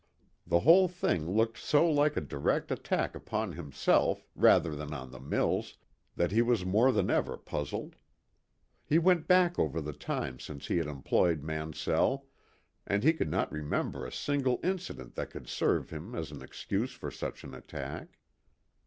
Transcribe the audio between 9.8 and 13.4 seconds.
time since he had employed Mansell, and he could